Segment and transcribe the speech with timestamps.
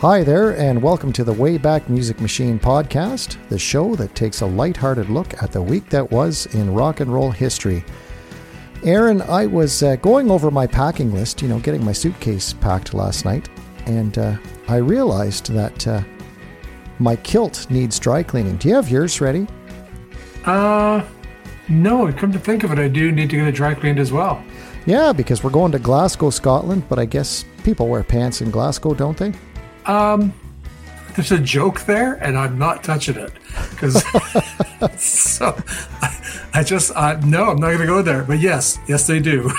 [0.00, 4.46] Hi there, and welcome to the Wayback Music Machine podcast, the show that takes a
[4.46, 7.84] lighthearted look at the week that was in rock and roll history.
[8.82, 12.94] Aaron, I was uh, going over my packing list, you know, getting my suitcase packed
[12.94, 13.50] last night,
[13.84, 14.38] and uh,
[14.68, 16.00] I realized that uh,
[16.98, 18.56] my kilt needs dry cleaning.
[18.56, 19.46] Do you have yours ready?
[20.46, 21.04] Uh,
[21.68, 22.10] no.
[22.14, 24.42] Come to think of it, I do need to get it dry cleaned as well.
[24.86, 28.94] Yeah, because we're going to Glasgow, Scotland, but I guess people wear pants in Glasgow,
[28.94, 29.34] don't they?
[29.86, 30.32] Um,
[31.16, 33.32] there's a joke there, and I'm not touching it
[33.70, 34.02] because
[35.02, 35.56] so
[36.00, 38.22] I, I just uh, no, I'm not going to go there.
[38.22, 39.50] But yes, yes, they do.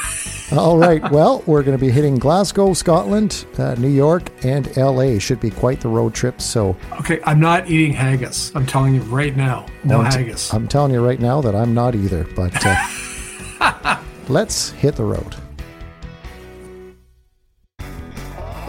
[0.52, 1.02] All right.
[1.12, 5.20] Well, we're going to be hitting Glasgow, Scotland, uh, New York, and LA.
[5.20, 6.42] Should be quite the road trip.
[6.42, 8.52] So, okay, I'm not eating haggis.
[8.56, 10.54] I'm telling you right now, no I'm t- haggis.
[10.54, 12.24] I'm telling you right now that I'm not either.
[12.36, 13.98] But uh,
[14.30, 15.36] let's hit the road.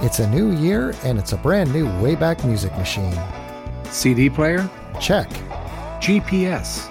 [0.03, 3.17] It's a new year, and it's a brand new Wayback Music Machine.
[3.85, 4.69] CD player,
[5.01, 5.29] Check.
[6.01, 6.89] GPS,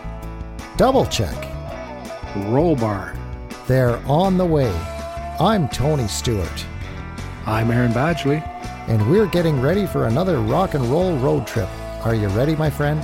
[0.77, 1.35] Double check.
[2.47, 3.13] roll bar.
[3.67, 4.71] They're on the way.
[5.39, 6.65] I'm Tony Stewart,
[7.45, 8.41] I'm Aaron Badgley.
[8.87, 11.69] and we're getting ready for another rock and roll road trip.
[12.05, 12.99] Are you ready, my friend?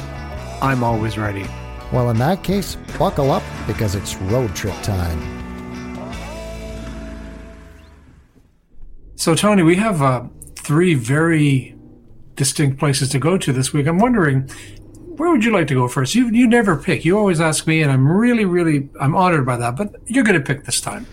[0.61, 1.45] I'm always ready.
[1.91, 5.36] Well, in that case, buckle up because it's road trip time.
[9.27, 10.23] So, Tony, we have uh,
[10.55, 11.75] three very
[12.37, 13.85] distinct places to go to this week.
[13.85, 14.47] I'm wondering,
[15.17, 16.15] where would you like to go first?
[16.15, 17.03] You you never pick.
[17.03, 19.75] You always ask me, and I'm really, really, I'm honored by that.
[19.75, 21.07] But you're going to pick this time.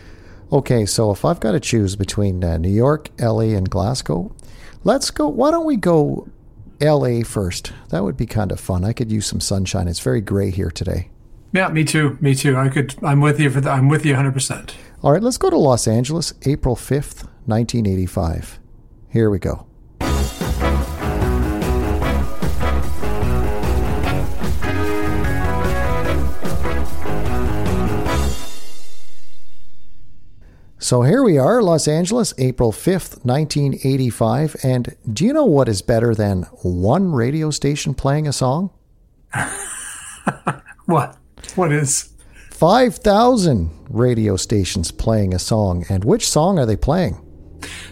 [0.53, 4.33] Okay, so if I've got to choose between uh, New York, LA, and Glasgow,
[4.85, 5.27] let's go.
[5.27, 6.29] Why don't we go
[6.81, 7.73] LA first?
[7.89, 8.85] That would be kind of fun.
[8.85, 9.89] I could use some sunshine.
[9.89, 11.11] It's very gray here today.
[11.53, 12.17] Yeah, me too.
[12.21, 12.57] Me too.
[12.57, 12.95] I could.
[13.03, 13.73] I'm with you for that.
[13.73, 14.33] I'm with you 100.
[14.33, 18.59] percent All right, let's go to Los Angeles, April 5th, 1985.
[19.11, 19.67] Here we go.
[30.79, 34.57] So here we are, Los Angeles, April 5th, 1985.
[34.63, 38.71] And do you know what is better than one radio station playing a song?
[40.87, 41.17] What?
[41.57, 42.14] What is?
[42.55, 45.85] 5,000 radio stations playing a song.
[45.89, 47.21] And which song are they playing?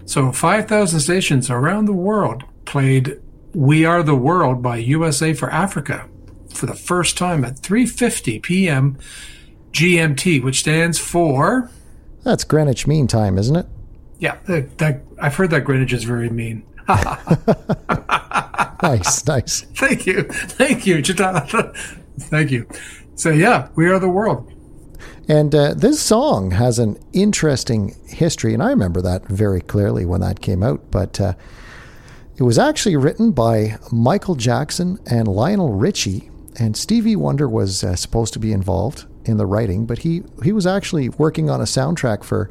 [0.06, 3.20] So 5,000 stations around the world played
[3.54, 6.08] "We Are the World" by USA for Africa
[6.54, 8.98] for the first time at 3:50 p.m.
[9.72, 11.68] GMT, which stands for
[12.22, 13.66] That's Greenwich Mean Time, isn't it?
[14.20, 14.36] yeah.
[14.44, 16.62] That, that I've heard that Greenwich is very mean.
[18.82, 19.60] Nice, nice.
[19.76, 21.02] Thank you, thank you.
[22.18, 22.66] Thank you.
[23.22, 24.52] So yeah, "We Are the World."
[25.28, 30.20] And uh, this song has an interesting history, and I remember that very clearly when
[30.22, 30.90] that came out.
[30.90, 31.34] But uh,
[32.36, 37.94] it was actually written by Michael Jackson and Lionel Richie, and Stevie Wonder was uh,
[37.94, 41.64] supposed to be involved in the writing, but he he was actually working on a
[41.64, 42.50] soundtrack for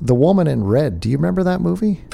[0.00, 1.00] The Woman in Red.
[1.00, 2.04] Do you remember that movie?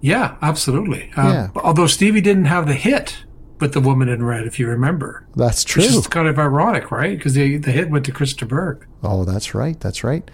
[0.00, 1.10] Yeah, absolutely.
[1.14, 1.48] Uh, Yeah.
[1.56, 3.18] Although Stevie didn't have the hit
[3.60, 5.82] with the woman in red, if you remember, That's true.
[5.82, 7.16] is kind of ironic, right?
[7.16, 8.86] Because the the hit went to Chris de Burgh.
[9.02, 9.78] Oh, that's right.
[9.80, 10.28] That's right.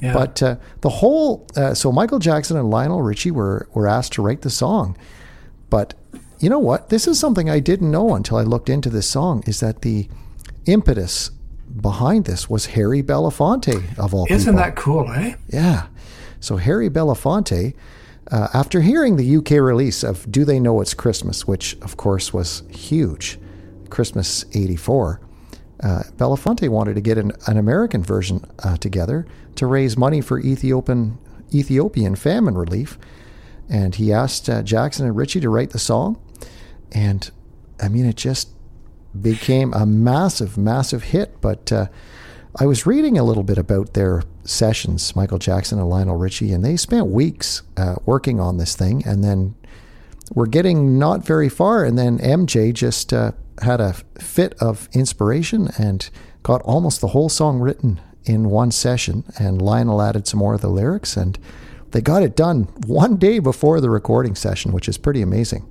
[0.00, 0.12] Yeah.
[0.12, 4.22] But uh, the whole uh, so Michael Jackson and Lionel Richie were were asked to
[4.22, 4.96] write the song,
[5.70, 5.94] but
[6.38, 6.90] you know what?
[6.90, 9.42] This is something I didn't know until I looked into this song.
[9.46, 10.08] Is that the
[10.66, 11.30] impetus
[11.80, 14.36] behind this was Harry Belafonte of all people.
[14.36, 14.64] Isn't people?
[14.64, 15.34] that cool, eh?
[15.48, 15.86] Yeah.
[16.40, 17.74] So Harry Belafonte,
[18.30, 22.32] uh, after hearing the UK release of "Do They Know It's Christmas," which of course
[22.32, 23.38] was huge,
[23.90, 25.20] Christmas '84,
[25.82, 29.26] uh, Belafonte wanted to get an, an American version uh, together
[29.56, 31.18] to raise money for Ethiopian
[31.54, 32.98] Ethiopian famine relief,
[33.68, 36.20] and he asked uh, Jackson and Richie to write the song,
[36.92, 37.30] and
[37.80, 38.50] I mean it just
[39.20, 41.40] became a massive, massive hit.
[41.40, 41.86] But uh,
[42.58, 46.64] I was reading a little bit about their sessions, Michael Jackson and Lionel Richie, and
[46.64, 49.54] they spent weeks uh, working on this thing, and then
[50.34, 55.68] we're getting not very far, and then MJ just uh, had a fit of inspiration
[55.76, 56.08] and
[56.42, 60.62] got almost the whole song written in one session, and Lionel added some more of
[60.62, 61.38] the lyrics, and
[61.90, 65.68] they got it done one day before the recording session, which is pretty amazing.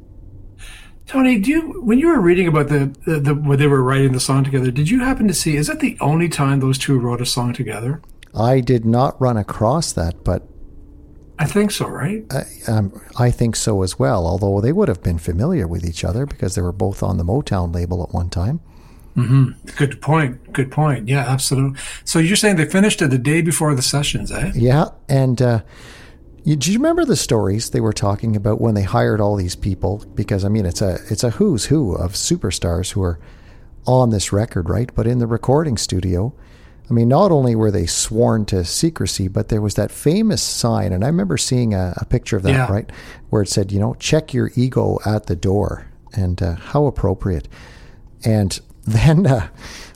[1.08, 4.12] Tony, do you when you were reading about the, the, the when they were writing
[4.12, 5.56] the song together, did you happen to see?
[5.56, 8.02] Is that the only time those two wrote a song together?
[8.34, 10.48] I did not run across that, but
[11.38, 12.26] I think so, right?
[12.32, 14.26] I, um, I think so as well.
[14.26, 17.24] Although they would have been familiar with each other because they were both on the
[17.24, 18.62] Motown label at one time.
[19.16, 19.52] Hmm.
[19.78, 20.52] Good point.
[20.52, 21.08] Good point.
[21.08, 21.80] Yeah, absolutely.
[22.04, 24.52] So you're saying they finished it the day before the sessions, eh?
[24.54, 25.62] Yeah, and uh,
[26.46, 29.56] You, do you remember the stories they were talking about when they hired all these
[29.56, 30.04] people?
[30.14, 33.20] Because I mean, it's a it's a who's who of superstars who are
[33.88, 34.90] on this record, right?
[34.94, 36.34] But in the recording studio,
[36.88, 40.94] I mean, not only were they sworn to secrecy, but there was that famous sign,
[40.94, 42.72] and I remember seeing a, a picture of that, Yeah.
[42.72, 42.92] right,
[43.32, 47.48] where it said, you know, check your ego at the door, and uh, how appropriate.
[48.24, 49.48] And then uh,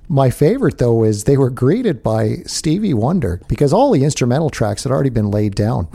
[0.08, 4.82] my favorite though is they were greeted by Stevie Wonder because all the instrumental tracks
[4.84, 5.88] had already been laid down,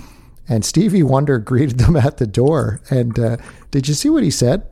[0.49, 2.81] and Stevie Wonder greeted them at the door.
[2.91, 3.37] And uh,
[3.71, 4.69] did you see what he said?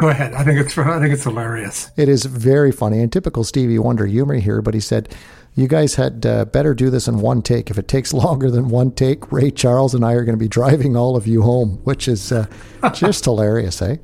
[0.00, 0.34] Go ahead.
[0.34, 1.90] I think it's I think it's hilarious.
[1.96, 5.14] It is very funny and typical Stevie Wonder humor here, but he said,
[5.54, 7.70] You guys had uh, better do this in one take.
[7.70, 10.48] If it takes longer than one take, Ray Charles and I are going to be
[10.48, 12.46] driving all of you home, which is uh,
[12.94, 13.96] just hilarious, eh?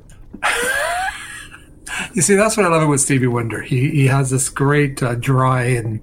[2.13, 3.61] You see, that's what I love with Stevie Wonder.
[3.61, 5.99] He he has this great, uh, dry and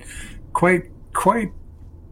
[0.52, 1.52] quite quite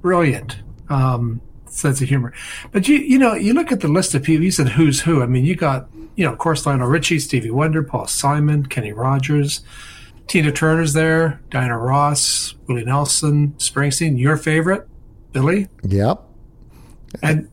[0.01, 0.59] brilliant
[0.89, 1.41] um,
[1.73, 2.33] sense of humor.
[2.71, 4.45] But you you know, you look at the list of people.
[4.45, 5.23] You said who's who.
[5.23, 8.93] I mean, you got you know, of course, Lionel Richie, Stevie Wonder, Paul Simon, Kenny
[8.93, 9.61] Rogers,
[10.27, 14.19] Tina Turner's there, Diana Ross, Willie Nelson, Springsteen.
[14.19, 14.87] Your favorite,
[15.33, 16.23] Billy, Yep.
[17.23, 17.49] and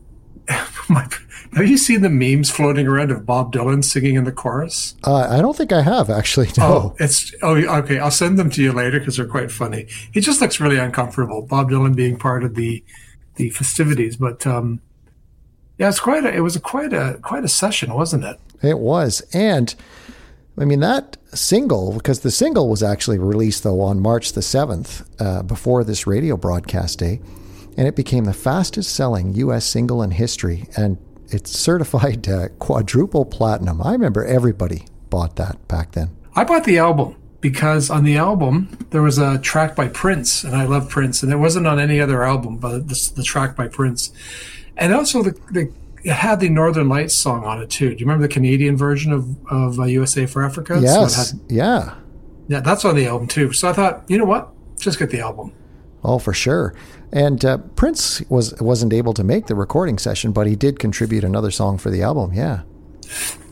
[0.88, 1.06] my.
[1.54, 4.94] Have you seen the memes floating around of Bob Dylan singing in the chorus?
[5.02, 6.46] Uh, I don't think I have actually.
[6.58, 6.64] No.
[6.64, 7.98] Oh, it's oh okay.
[7.98, 9.86] I'll send them to you later because they're quite funny.
[10.12, 11.42] He just looks really uncomfortable.
[11.42, 12.84] Bob Dylan being part of the
[13.40, 14.80] the festivities, but um,
[15.78, 16.34] yeah, it's quite a.
[16.34, 18.38] It was a quite a quite a session, wasn't it?
[18.62, 19.22] It was.
[19.32, 19.74] And
[20.58, 25.06] I mean, that single, because the single was actually released, though, on March the 7th,
[25.18, 27.20] uh, before this radio broadcast day.
[27.78, 29.64] And it became the fastest selling U.S.
[29.64, 30.68] single in history.
[30.76, 30.98] And
[31.28, 33.80] it's certified uh, quadruple platinum.
[33.80, 36.10] I remember everybody bought that back then.
[36.34, 40.54] I bought the album because on the album there was a track by Prince, and
[40.54, 43.68] I love Prince, and it wasn't on any other album, but this, the track by
[43.68, 44.12] Prince,
[44.76, 45.72] and also the, the
[46.02, 47.90] it had the Northern Lights song on it too.
[47.90, 50.76] Do you remember the Canadian version of of uh, USA for Africa?
[50.76, 51.30] So yes.
[51.30, 51.94] had- yeah.
[52.48, 53.52] yeah, that's on the album too.
[53.52, 55.52] So I thought, you know what, just get the album.
[56.02, 56.74] Oh, for sure.
[57.12, 61.24] And uh, Prince was wasn't able to make the recording session, but he did contribute
[61.24, 62.32] another song for the album.
[62.32, 62.62] Yeah.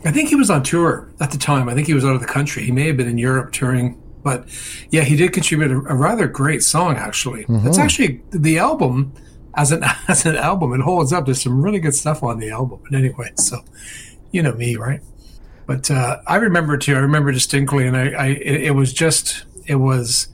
[0.05, 1.67] I think he was on tour at the time.
[1.67, 2.63] I think he was out of the country.
[2.63, 4.47] He may have been in Europe touring, but
[4.91, 6.95] yeah, he did contribute a, a rather great song.
[6.95, 9.13] Actually, it's actually the album
[9.55, 10.73] as an as an album.
[10.73, 11.25] It holds up.
[11.25, 12.79] There's some really good stuff on the album.
[12.89, 13.63] But anyway, so
[14.31, 15.01] you know me, right?
[15.65, 16.95] But uh, I remember too.
[16.95, 20.29] I remember distinctly, and I, I it, it was just it was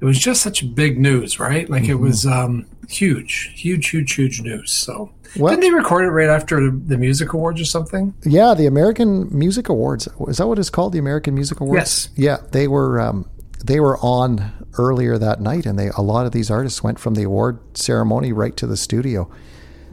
[0.00, 1.68] it was just such big news, right?
[1.68, 4.70] Like it was um, huge, huge, huge, huge news.
[4.70, 5.10] So.
[5.36, 8.14] Well- Didn't they record it right after the, the music awards or something?
[8.24, 10.08] Yeah, the American Music Awards.
[10.26, 10.92] Is that what it's called?
[10.92, 11.78] The American Music Awards.
[11.78, 12.08] Yes.
[12.16, 13.28] Yeah, they were um,
[13.64, 17.14] they were on earlier that night, and they a lot of these artists went from
[17.14, 19.30] the award ceremony right to the studio,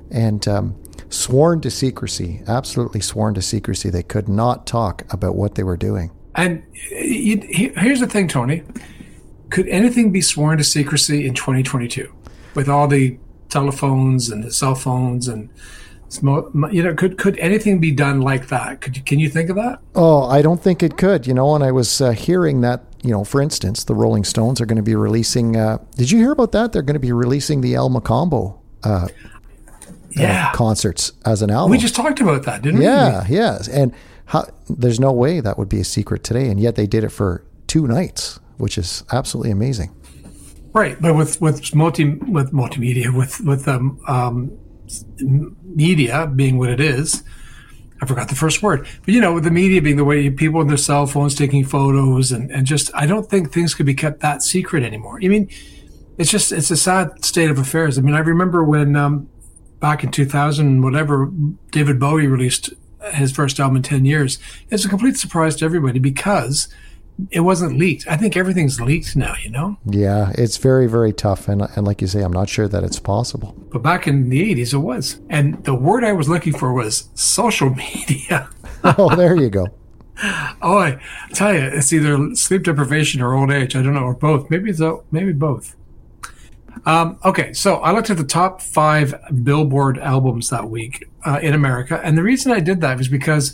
[0.09, 2.41] and um, sworn to secrecy.
[2.47, 3.89] Absolutely sworn to secrecy.
[3.89, 6.11] They could not talk about what they were doing.
[6.35, 8.63] And here's the thing, Tony.
[9.55, 12.13] Could anything be sworn to secrecy in 2022
[12.55, 13.17] with all the
[13.47, 15.47] telephones and the cell phones and
[16.71, 18.81] you know could could anything be done like that?
[18.81, 19.79] Could you, can you think of that?
[19.95, 21.25] Oh, I don't think it could.
[21.25, 22.83] You know, and I was uh, hearing that.
[23.01, 25.55] You know, for instance, the Rolling Stones are going to be releasing.
[25.55, 26.73] Uh, did you hear about that?
[26.73, 29.07] They're going to be releasing the El Mocambo uh,
[30.09, 30.51] Yeah.
[30.53, 31.71] concerts as an album.
[31.71, 32.85] we just talked about that, didn't we?
[32.85, 33.69] Yeah, yes.
[33.69, 33.93] And
[34.25, 37.09] how, there's no way that would be a secret today, and yet they did it
[37.11, 39.95] for two nights, which is absolutely amazing.
[40.73, 44.57] Right, but with with multi with multimedia with with um, um,
[45.63, 47.23] media being what it is.
[48.01, 50.59] I forgot the first word, but you know, with the media being the way people
[50.59, 53.93] with their cell phones taking photos and, and just, I don't think things could be
[53.93, 55.17] kept that secret anymore.
[55.23, 55.49] I mean,
[56.17, 57.97] it's just, it's a sad state of affairs.
[57.97, 59.29] I mean, I remember when, um,
[59.79, 61.31] back in 2000, whatever,
[61.71, 62.73] David Bowie released
[63.13, 64.39] his first album in 10 years.
[64.69, 66.67] It's a complete surprise to everybody because
[67.31, 68.07] it wasn't leaked.
[68.07, 69.77] I think everything's leaked now, you know?
[69.85, 72.99] Yeah, it's very, very tough, and and like you say, I'm not sure that it's
[72.99, 73.55] possible.
[73.71, 75.19] But back in the 80s, it was.
[75.29, 78.49] And the word I was looking for was social media.
[78.83, 79.67] oh, there you go.
[80.61, 80.97] Oh, I
[81.33, 83.75] tell you, it's either sleep deprivation or old age.
[83.75, 84.49] I don't know, or both.
[84.49, 85.75] Maybe it's a, maybe both.
[86.85, 91.53] Um, okay, so I looked at the top five Billboard albums that week uh, in
[91.53, 93.53] America, and the reason I did that was because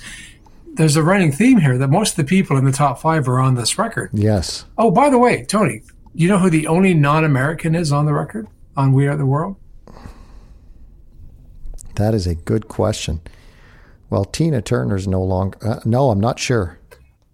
[0.74, 3.40] there's a running theme here that most of the people in the top five are
[3.40, 4.10] on this record.
[4.14, 4.66] Yes.
[4.78, 5.82] Oh, by the way, Tony,
[6.14, 9.58] you know who the only non-American is on the record on "We Are the World"?
[11.96, 13.22] That is a good question.
[14.10, 15.58] Well, Tina Turner's no longer.
[15.66, 16.80] Uh, no, I'm not sure.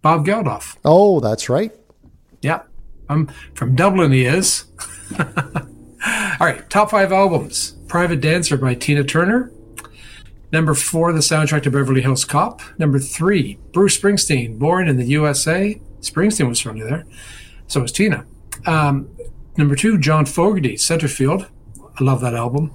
[0.01, 0.77] Bob Geldof.
[0.85, 1.71] Oh, that's right.
[2.41, 2.63] Yeah.
[3.09, 4.65] I'm from Dublin, he is.
[5.19, 5.25] All
[6.45, 9.51] right, top five albums: "Private Dancer" by Tina Turner.
[10.51, 12.61] Number four, the soundtrack to Beverly Hills Cop.
[12.77, 15.79] Number three, Bruce Springsteen, Born in the USA.
[15.99, 17.05] Springsteen was from there.
[17.67, 18.25] So was Tina.
[18.65, 19.09] Um,
[19.57, 21.49] number two, John Fogerty, Centerfield.
[21.99, 22.71] I love that album.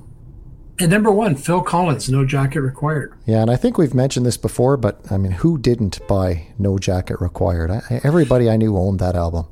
[0.78, 3.14] And number one, Phil Collins, No Jacket Required.
[3.24, 6.78] Yeah, and I think we've mentioned this before, but I mean, who didn't buy No
[6.78, 7.70] Jacket Required?
[7.70, 9.46] I, everybody I knew owned that album.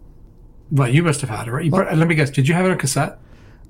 [0.70, 1.64] Well, you must have had it, right?
[1.64, 2.30] You, Let me guess.
[2.30, 3.18] Did you have it on cassette?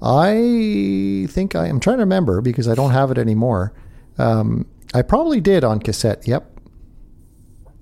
[0.03, 3.73] I think I am trying to remember because I don't have it anymore.
[4.21, 6.27] Um, I probably did on cassette.
[6.27, 6.61] Yep.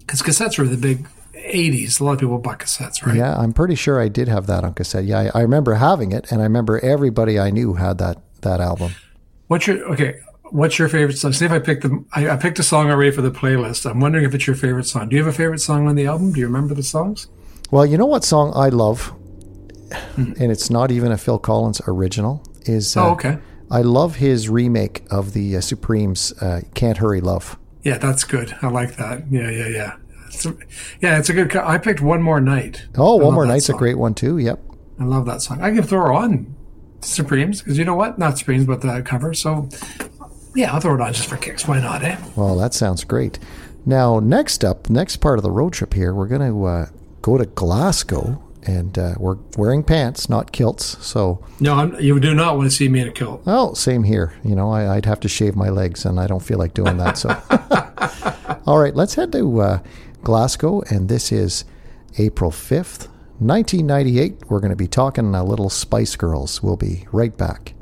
[0.00, 2.00] Because cassettes were the big 80s.
[2.00, 3.16] A lot of people bought cassettes, right?
[3.16, 5.04] Yeah, I'm pretty sure I did have that on cassette.
[5.04, 8.61] Yeah, I, I remember having it, and I remember everybody I knew had that that
[8.61, 8.92] album.
[9.49, 10.21] What's your okay?
[10.50, 11.33] What's your favorite song?
[11.33, 13.88] See if I picked the I, I picked a song already for the playlist.
[13.88, 15.09] I'm wondering if it's your favorite song.
[15.09, 16.33] Do you have a favorite song on the album?
[16.33, 17.28] Do you remember the songs?
[17.71, 19.12] Well, you know what song I love,
[20.16, 22.42] and it's not even a Phil Collins original.
[22.64, 23.38] Is uh, oh okay.
[23.71, 28.55] I love his remake of the uh, Supremes uh, "Can't Hurry Love." Yeah, that's good.
[28.63, 29.31] I like that.
[29.31, 29.97] Yeah, yeah, yeah.
[30.29, 30.57] It's a,
[31.01, 31.55] yeah, it's a good.
[31.57, 33.77] I picked "One More Night." Oh, "One More Night's" song.
[33.77, 34.39] a great one too.
[34.39, 34.61] Yep.
[35.01, 35.63] I love that song.
[35.63, 36.55] I can throw on
[37.01, 38.19] Supremes because you know what?
[38.19, 39.33] Not Supremes, but the cover.
[39.35, 39.69] So
[40.55, 41.69] yeah, I'll throw it on just for kicks.
[41.69, 42.03] Why not?
[42.03, 42.17] Eh?
[42.37, 43.39] Well, that sounds great.
[43.87, 46.87] Now, next up, next part of the road trip here, we're going to uh,
[47.23, 51.05] go to Glasgow and uh, we're wearing pants, not kilts.
[51.05, 53.43] So no, I'm, you do not want to see me in a kilt.
[53.47, 54.35] Oh, same here.
[54.45, 56.97] You know, I, would have to shave my legs, and I don't feel like doing
[56.99, 57.19] that.
[57.19, 57.31] So,
[58.67, 59.79] all right, let's head to uh,
[60.23, 61.65] Glasgow, and this is
[62.19, 63.09] April fifth,
[63.41, 64.43] nineteen ninety eight.
[64.49, 66.62] We're going to be talking a little Spice Girls.
[66.62, 67.75] We'll be right back.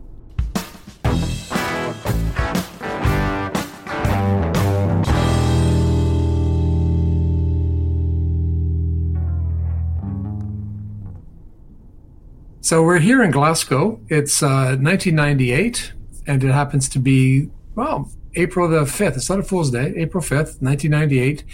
[12.66, 14.00] So we're here in Glasgow.
[14.08, 15.92] It's uh, 1998,
[16.26, 19.14] and it happens to be, well, April the 5th.
[19.14, 21.44] It's not a Fool's Day, April 5th, 1998.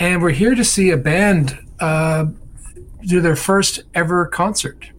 [0.00, 2.26] And we're here to see a band uh,
[3.02, 4.90] do their first ever concert.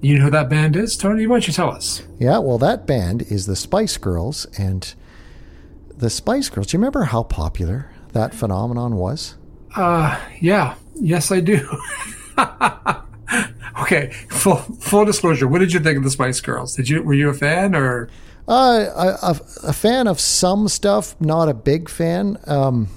[0.00, 1.28] You know who that band is, Tony?
[1.28, 2.02] Why don't you tell us?
[2.18, 4.46] Yeah, well, that band is the Spice Girls.
[4.58, 4.92] And
[5.96, 9.36] the Spice Girls, do you remember how popular that phenomenon was?
[9.76, 10.74] Uh, yeah.
[10.96, 11.64] Yes, I do.
[13.82, 15.46] Okay, full full disclosure.
[15.46, 16.74] What did you think of the Spice Girls?
[16.74, 18.08] Did you were you a fan or?
[18.48, 22.38] Uh, a, a fan of some stuff, not a big fan.
[22.46, 22.88] Um,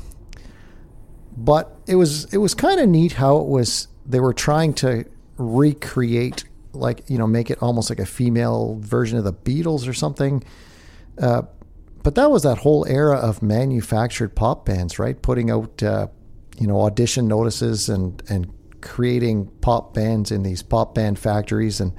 [1.38, 3.90] but it was it was kind of neat how it was.
[4.06, 5.06] They were trying to
[5.38, 9.94] recreate, like you know, make it almost like a female version of the Beatles or
[9.94, 10.44] something.
[11.20, 11.44] Uh,
[12.02, 15.22] but that was that whole era of manufactured pop bands, right?
[15.22, 16.08] Putting out, uh,
[16.58, 21.80] you know, audition notices and and creating pop bands in these pop band factories.
[21.80, 21.94] And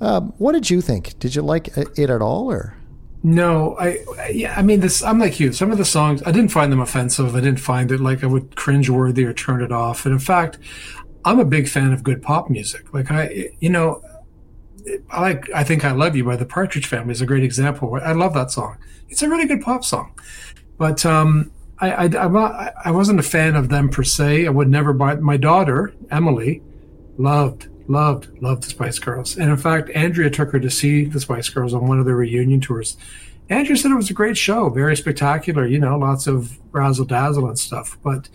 [0.00, 1.18] um, what did you think?
[1.18, 2.76] Did you like it at all, or?
[3.22, 3.98] No, I
[4.30, 5.02] yeah, I mean this.
[5.02, 5.52] I'm like you.
[5.52, 7.34] Some of the songs I didn't find them offensive.
[7.34, 10.06] I didn't find it like I would cringe worthy or turn it off.
[10.06, 10.58] And in fact,
[11.24, 12.94] I'm a big fan of good pop music.
[12.94, 14.02] Like I, you know,
[15.10, 17.98] I like I think I love you by the Partridge Family is a great example.
[18.02, 18.78] I love that song.
[19.08, 20.12] It's a really good pop song,
[20.76, 24.46] but um, I, I, I'm not, I wasn't a fan of them per se.
[24.46, 25.14] I would never buy.
[25.16, 26.62] My daughter Emily
[27.16, 31.20] loved, loved, loved the Spice Girls, and in fact, Andrea took her to see the
[31.20, 32.96] Spice Girls on one of their reunion tours.
[33.50, 35.66] Andrea said it was a great show, very spectacular.
[35.66, 38.28] You know, lots of razzle dazzle and stuff, but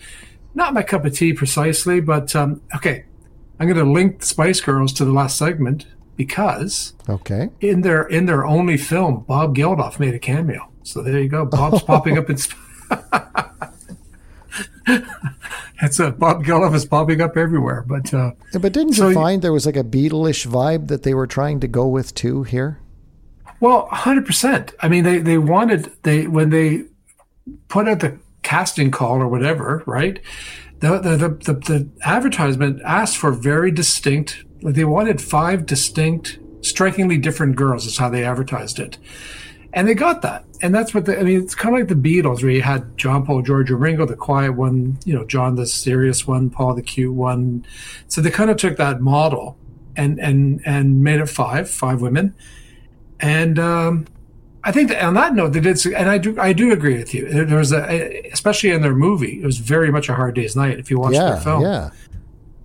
[0.56, 2.00] not my cup of tea precisely.
[2.00, 3.06] But um, okay,
[3.60, 5.86] I'm going to link the Spice Girls to the last segment
[6.16, 10.72] because okay, in their in their only film, Bob Geldof made a cameo.
[10.84, 11.46] So there you go.
[11.46, 12.38] Bob's popping up in.
[15.82, 19.16] It's a Bob Geldof is popping up everywhere, but uh, yeah, but didn't so you
[19.16, 22.44] find there was like a Beatleish vibe that they were trying to go with too
[22.44, 22.80] here?
[23.60, 24.74] Well, hundred percent.
[24.82, 26.84] I mean, they they wanted they when they
[27.68, 30.20] put out the casting call or whatever, right?
[30.80, 34.44] The the the, the, the advertisement asked for very distinct.
[34.62, 37.86] Like they wanted five distinct, strikingly different girls.
[37.86, 38.98] Is how they advertised it
[39.74, 40.46] and they got that.
[40.62, 42.98] And that's what the, I mean, it's kind of like the Beatles, where you had
[42.98, 46.76] John, Paul, George, and Ringo, the quiet one, you know, John, the serious one, Paul,
[46.76, 47.66] the cute one.
[48.08, 49.58] So they kind of took that model
[49.96, 52.34] and and and made it five, five women.
[53.20, 54.08] And um,
[54.64, 57.14] I think that on that note, they did, and I do, I do agree with
[57.14, 57.46] you.
[57.46, 60.80] There was a, especially in their movie, it was very much a hard day's night
[60.80, 61.64] if you watch yeah, their film.
[61.64, 61.90] Yeah.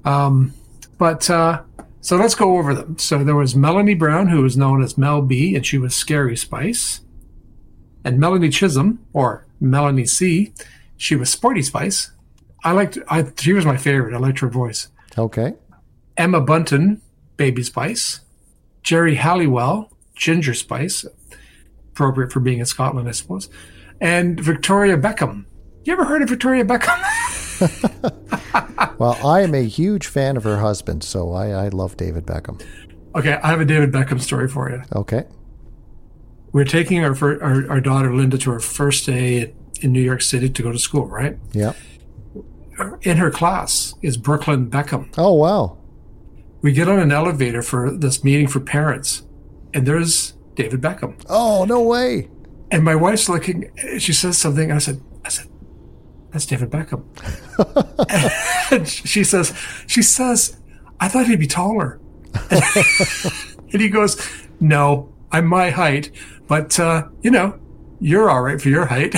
[0.05, 0.55] Um,
[0.99, 1.63] but uh,
[2.01, 2.99] so let's go over them.
[2.99, 6.37] So there was Melanie Brown, who was known as Mel B, and she was Scary
[6.37, 7.01] Spice.
[8.05, 10.53] And Melanie Chisholm, or Melanie C,
[10.97, 12.11] she was Sporty Spice.
[12.65, 14.15] I liked, I, she was my favorite.
[14.15, 14.89] I liked her voice.
[15.17, 15.55] Okay.
[16.17, 17.03] Emma Bunton,
[17.37, 18.21] Baby Spice.
[18.83, 21.05] Geri Halliwell, Ginger Spice,
[21.91, 23.51] appropriate for being in Scotland, I suppose,
[24.01, 25.45] and Victoria Beckham.
[25.85, 27.03] You ever heard of Victoria Beckham?
[28.99, 32.61] Well, I am a huge fan of her husband, so I, I love David Beckham.
[33.15, 34.83] okay, I have a David Beckham story for you.
[34.95, 35.25] Okay.
[36.53, 40.21] We're taking our, fir- our our daughter Linda to her first day in New York
[40.23, 41.07] City to go to school.
[41.07, 41.75] Right Yeah.
[43.03, 45.13] in her class is Brooklyn Beckham.
[45.17, 45.79] Oh, wow.
[46.63, 49.23] We get on an elevator for this meeting for parents,
[49.75, 51.21] and there's David Beckham.
[51.29, 52.29] Oh, no way.
[52.73, 53.71] And my wife's looking.
[53.99, 54.71] She says something.
[54.71, 55.47] And I said, I said,
[56.33, 57.05] that's David Beckham.
[58.71, 59.55] and she says,
[59.87, 60.57] she says,
[61.01, 62.01] I thought he'd be taller.
[62.51, 64.21] and he goes,
[64.61, 66.11] No, I'm my height,
[66.47, 67.59] but uh, you know,
[68.01, 69.15] you're all right for your height.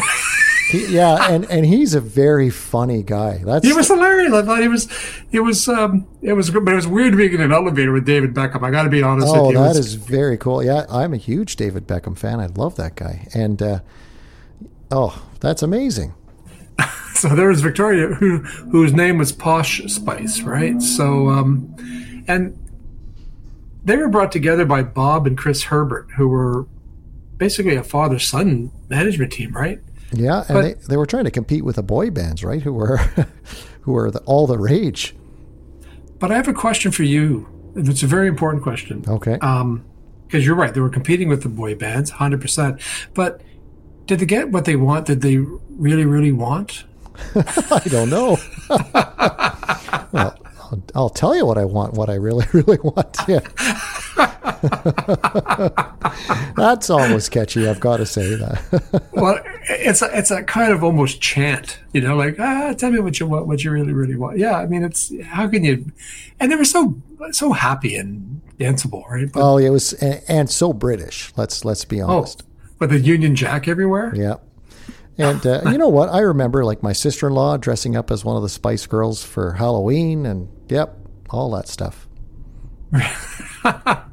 [0.70, 3.42] He, yeah, and, and he's a very funny guy.
[3.44, 4.32] That's he was hilarious.
[4.32, 4.88] I thought he was,
[5.32, 8.06] it was, um, it was good, but it was weird being in an elevator with
[8.06, 8.62] David Beckham.
[8.62, 9.58] I got to be honest Oh, with you.
[9.58, 10.62] that It's- is very cool.
[10.62, 12.38] Yeah, I'm a huge David Beckham fan.
[12.40, 13.26] I love that guy.
[13.34, 13.80] And uh,
[14.92, 16.14] oh, that's amazing.
[17.20, 20.80] So there was Victoria, who whose name was Posh Spice, right?
[20.80, 21.74] So, um,
[22.26, 22.56] and
[23.84, 26.66] they were brought together by Bob and Chris Herbert, who were
[27.36, 29.80] basically a father son management team, right?
[30.12, 32.62] Yeah, and But- they, they were trying to compete with the boy bands, right?
[32.62, 32.96] Who were
[33.82, 35.14] who were the, all the rage.
[36.18, 37.46] But I have a question for you.
[37.76, 39.04] It's a very important question.
[39.06, 39.38] Okay.
[39.40, 39.84] Um,
[40.26, 42.80] because you're right, they were competing with the boy bands, hundred percent.
[43.14, 43.40] But
[44.06, 45.06] did they get what they want?
[45.06, 46.84] Did they really, really want?
[47.34, 48.36] I don't know.
[50.12, 50.36] well,
[50.70, 51.94] I'll, I'll tell you what I want.
[51.94, 53.16] What I really, really want.
[53.28, 53.40] Yeah.
[56.56, 57.68] That's always catchy.
[57.68, 59.02] I've got to say that.
[59.12, 59.38] well,
[59.68, 63.18] it's a, it's a kind of almost chant, you know, like ah, tell me what
[63.20, 64.38] you want, what you really, really want.
[64.38, 65.86] Yeah, I mean, it's how can you?
[66.38, 67.00] And they were so
[67.32, 69.30] so happy and danceable, right?
[69.32, 71.32] But, oh, it was and, and so British.
[71.36, 72.12] Let's let's be honest.
[72.12, 72.42] oh, honest.
[72.78, 74.12] but the Union Jack everywhere.
[74.14, 74.34] Yeah.
[75.20, 76.08] And uh, you know what?
[76.08, 79.22] I remember like my sister in law dressing up as one of the Spice Girls
[79.24, 80.96] for Halloween, and yep,
[81.30, 82.08] all that stuff.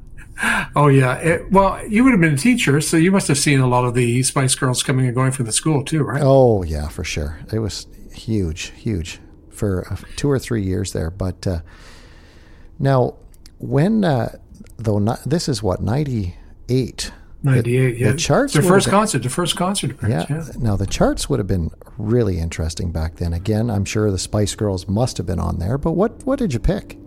[0.75, 1.15] Oh yeah.
[1.15, 3.85] It, well, you would have been a teacher, so you must have seen a lot
[3.85, 6.21] of the Spice Girls coming and going from the school too, right?
[6.23, 7.39] Oh yeah, for sure.
[7.51, 11.09] It was huge, huge for uh, two or three years there.
[11.09, 11.61] But uh,
[12.77, 13.15] now,
[13.57, 14.37] when uh,
[14.77, 16.35] though not, this is what ninety
[16.69, 17.11] eight.
[17.43, 17.97] Ninety-eight.
[17.97, 18.11] Yeah.
[18.11, 19.23] The charts Their first concert.
[19.23, 20.21] The first concert Yeah.
[20.23, 20.49] appearance.
[20.55, 20.61] Yeah.
[20.63, 23.31] Now the charts would have been really interesting back then.
[23.33, 25.77] Again, I'm sure the Spice Girls must have been on there.
[25.77, 26.97] But what what did you pick?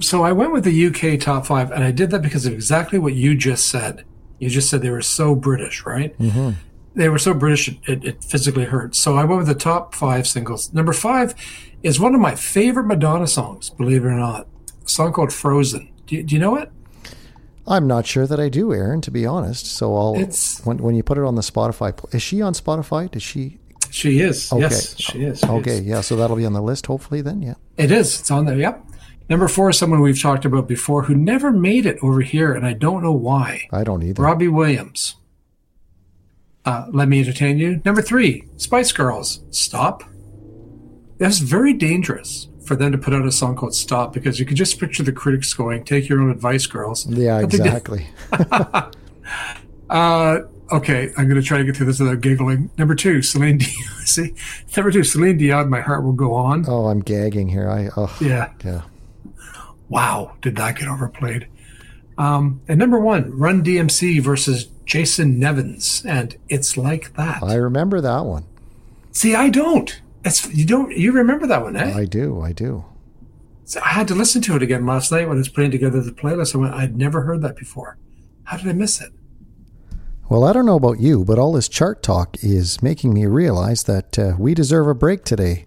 [0.00, 2.98] So I went with the UK top five, and I did that because of exactly
[2.98, 4.04] what you just said.
[4.38, 6.16] You just said they were so British, right?
[6.18, 6.50] Mm-hmm.
[6.96, 8.94] They were so British, it, it physically hurt.
[8.94, 10.72] So I went with the top five singles.
[10.72, 11.34] Number five
[11.82, 14.46] is one of my favorite Madonna songs, believe it or not.
[14.84, 15.88] A song called Frozen.
[16.06, 16.70] Do you, do you know it?
[17.66, 19.00] I'm not sure that I do, Aaron.
[19.02, 21.92] To be honest, so I'll It's- when when you put it on the Spotify.
[22.14, 23.10] Is she on Spotify?
[23.10, 23.58] Does she?
[23.90, 24.52] She is.
[24.52, 24.60] Okay.
[24.62, 25.38] Yes, she is.
[25.40, 25.82] She Okay, is.
[25.82, 26.00] yeah.
[26.00, 26.86] So that'll be on the list.
[26.86, 27.40] Hopefully, then.
[27.42, 27.54] Yeah.
[27.76, 28.20] It is.
[28.20, 28.56] It's on there.
[28.58, 28.84] Yep.
[29.30, 32.66] Number four is someone we've talked about before who never made it over here, and
[32.66, 33.62] I don't know why.
[33.72, 34.22] I don't either.
[34.22, 35.14] Robbie Williams.
[36.66, 37.80] Uh, let me entertain you.
[37.84, 39.40] Number three, Spice Girls.
[39.50, 40.02] Stop.
[41.18, 44.56] That's very dangerous for them to put out a song called Stop because you can
[44.56, 48.06] just picture the critics going, "Take your own advice, girls." yeah, But they did- exactly.
[49.90, 50.40] Uh,
[50.72, 52.70] okay, I'm going to try to get through this without giggling.
[52.78, 53.72] Number two, Celine Dion.
[54.06, 54.34] See,
[54.76, 55.68] number two, Celine Dion.
[55.68, 56.64] My heart will go on.
[56.66, 57.68] Oh, I'm gagging here.
[57.68, 58.50] I oh Yeah.
[58.64, 58.82] yeah.
[59.88, 61.46] Wow, did that get overplayed?
[62.16, 67.42] Um, and number one, Run DMC versus Jason Nevins, and it's like that.
[67.42, 68.44] I remember that one.
[69.12, 70.00] See, I don't.
[70.24, 70.96] It's you don't.
[70.96, 71.92] You remember that one, eh?
[71.94, 72.40] I do.
[72.40, 72.84] I do.
[73.64, 76.00] So I had to listen to it again last night when I was putting together
[76.00, 76.54] the playlist.
[76.54, 77.98] I went, I'd never heard that before.
[78.44, 79.10] How did I miss it?
[80.28, 83.84] Well, I don't know about you, but all this chart talk is making me realize
[83.84, 85.66] that uh, we deserve a break today.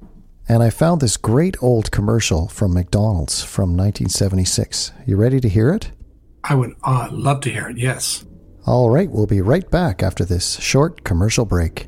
[0.49, 4.91] And I found this great old commercial from McDonald's from 1976.
[5.05, 5.91] You ready to hear it?
[6.43, 7.77] I would uh, love to hear it.
[7.77, 8.25] Yes.
[8.65, 11.87] All right, we'll be right back after this short commercial break.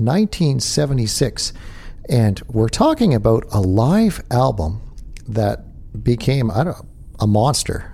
[0.00, 1.52] 1976.
[2.08, 4.80] And we're talking about a live album
[5.28, 5.64] that
[6.02, 6.76] became, I don't
[7.20, 7.92] a monster.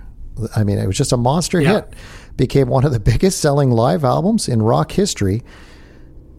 [0.55, 1.73] I mean, it was just a monster Yeah.
[1.73, 1.93] hit.
[2.37, 5.43] Became one of the biggest selling live albums in rock history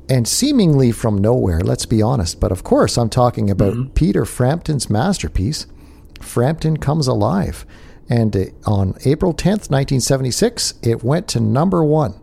[0.08, 2.38] and seemingly from nowhere, let's be honest.
[2.38, 5.66] But of course, I'm talking about Peter Frampton's masterpiece,
[6.20, 7.66] Frampton Comes Alive.
[8.08, 12.14] And uh, on April 10th, 1976, it went to number one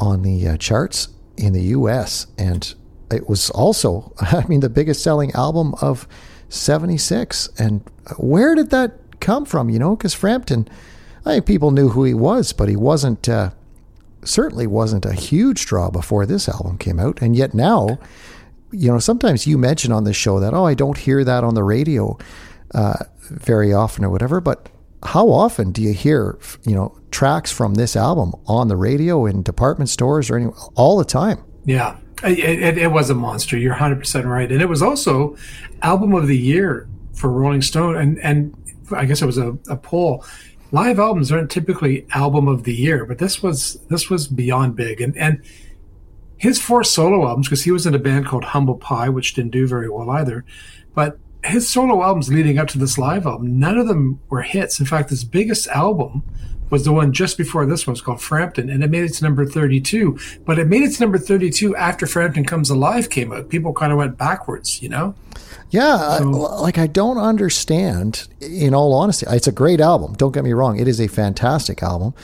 [0.00, 1.08] on the uh, charts
[1.42, 2.26] in the US.
[2.38, 2.74] And
[3.10, 6.06] it was also, I mean, the biggest selling album of
[6.48, 7.48] 76.
[7.58, 7.82] And
[8.16, 9.68] where did that come from?
[9.70, 10.68] You know, because Frampton,
[11.24, 13.28] I think people knew who he was, but he wasn't.
[13.28, 13.50] Uh,
[14.24, 17.20] certainly wasn't a huge draw before this album came out.
[17.20, 17.98] And yet now,
[18.70, 21.54] you know, sometimes you mention on this show that, oh, I don't hear that on
[21.54, 22.16] the radio
[22.74, 24.40] uh, very often or whatever.
[24.40, 24.68] But
[25.04, 29.42] how often do you hear, you know, tracks from this album on the radio in
[29.42, 30.56] department stores or anywhere?
[30.74, 31.42] All the time.
[31.64, 33.58] Yeah, it, it, it was a monster.
[33.58, 35.36] You're 100 percent right, and it was also
[35.82, 38.56] album of the year for Rolling Stone, and and
[38.92, 40.24] I guess it was a, a poll.
[40.70, 45.00] Live albums aren't typically album of the year, but this was this was beyond big,
[45.00, 45.42] and and
[46.36, 49.52] his four solo albums because he was in a band called Humble Pie, which didn't
[49.52, 50.44] do very well either,
[50.94, 54.78] but his solo albums leading up to this live album, none of them were hits.
[54.80, 56.22] In fact, his biggest album
[56.70, 57.92] was the one just before this one.
[57.92, 60.18] It's called Frampton, and it made it to number 32.
[60.46, 63.48] But it made it to number 32 after Frampton Comes Alive came out.
[63.50, 65.14] People kind of went backwards, you know?
[65.70, 68.28] Yeah, I- like I don't understand.
[68.40, 70.14] In all honesty, it's a great album.
[70.14, 72.14] Don't get me wrong; it is a fantastic album.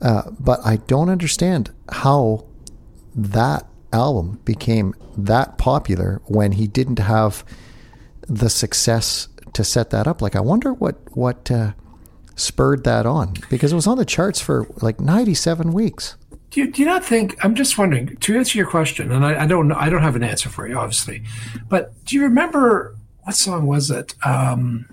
[0.00, 2.44] Uh, but I don't understand how
[3.14, 7.44] that album became that popular when he didn't have
[8.28, 10.22] the success to set that up.
[10.22, 11.72] Like, I wonder what what uh,
[12.36, 16.16] spurred that on because it was on the charts for like ninety seven weeks.
[16.50, 17.36] Do you, do you not think?
[17.44, 19.76] I'm just wondering to answer your question, and I, I don't know.
[19.78, 21.22] I don't have an answer for you, obviously.
[21.68, 24.14] But do you remember what song was it?
[24.24, 24.88] Um,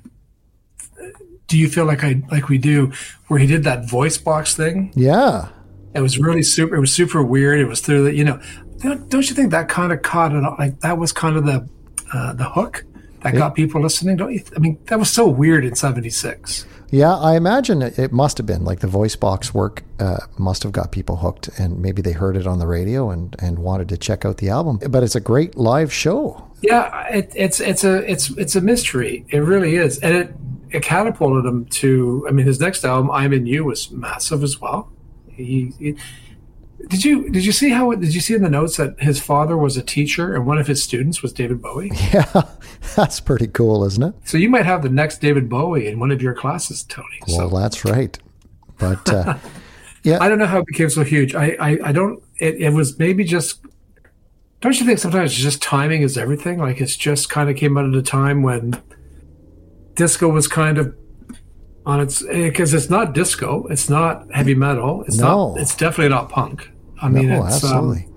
[1.48, 2.92] do you feel like I like we do,
[3.28, 4.92] where he did that voice box thing?
[4.96, 5.50] Yeah,
[5.94, 6.76] It was really super.
[6.76, 7.60] It was super weird.
[7.60, 8.42] It was through the, you know,
[8.80, 10.42] don't, don't you think that kind of caught it?
[10.60, 11.70] Like that was kind of the
[12.14, 12.84] uh, the hook
[13.26, 14.18] that got people listening.
[14.18, 14.44] Don't you?
[14.56, 16.66] I mean, that was so weird in '76.
[16.92, 20.64] Yeah, I imagine it, it must have been like the voice box work uh, must
[20.64, 23.90] have got people hooked, and maybe they heard it on the radio and, and wanted
[23.90, 24.80] to check out the album.
[24.90, 26.48] But it's a great live show.
[26.62, 29.26] Yeah, it, it's it's a it's it's a mystery.
[29.30, 30.36] It really is, and it
[30.70, 32.26] it catapulted him to.
[32.30, 34.92] I mean, his next album, "I'm in You," was massive as well.
[35.28, 35.98] He, he
[36.88, 39.58] did you did you see how did you see in the notes that his father
[39.58, 41.92] was a teacher and one of his students was David Bowie?
[42.14, 42.44] Yeah,
[42.96, 44.14] that's pretty cool, isn't it?
[44.24, 47.08] So you might have the next David Bowie in one of your classes, Tony.
[47.28, 48.18] Well, so that's right.
[48.78, 49.38] But uh,
[50.04, 51.34] yeah, I don't know how it became so huge.
[51.34, 52.22] I I, I don't.
[52.40, 53.62] It, it was maybe just.
[54.62, 56.60] Don't you think sometimes just timing is everything?
[56.60, 58.82] Like it's just kind of came out at a time when
[59.96, 60.96] disco was kind of
[61.86, 65.54] on its because it's not disco, it's not heavy metal, it's No.
[65.54, 66.72] not, it's definitely not punk.
[67.02, 68.06] I mean, oh, it's, absolutely.
[68.06, 68.12] Um,